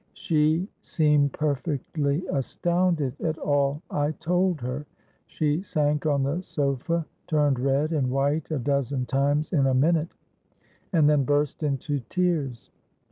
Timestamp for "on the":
6.07-6.41